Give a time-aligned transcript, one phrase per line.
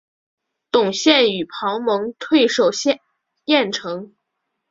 [0.71, 4.15] 董宪与庞萌退守郯城。